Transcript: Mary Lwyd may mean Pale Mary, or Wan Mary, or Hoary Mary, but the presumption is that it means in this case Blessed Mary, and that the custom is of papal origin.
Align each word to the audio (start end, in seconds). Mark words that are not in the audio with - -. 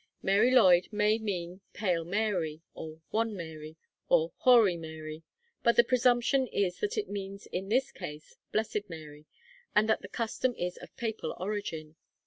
Mary 0.23 0.49
Lwyd 0.49 0.91
may 0.91 1.19
mean 1.19 1.61
Pale 1.73 2.05
Mary, 2.05 2.63
or 2.73 3.01
Wan 3.11 3.35
Mary, 3.35 3.77
or 4.09 4.31
Hoary 4.37 4.75
Mary, 4.75 5.21
but 5.61 5.75
the 5.75 5.83
presumption 5.83 6.47
is 6.47 6.79
that 6.79 6.97
it 6.97 7.07
means 7.07 7.45
in 7.45 7.69
this 7.69 7.91
case 7.91 8.35
Blessed 8.51 8.89
Mary, 8.89 9.27
and 9.75 9.87
that 9.87 10.01
the 10.01 10.07
custom 10.07 10.55
is 10.55 10.75
of 10.77 10.97
papal 10.97 11.35
origin. 11.37 11.97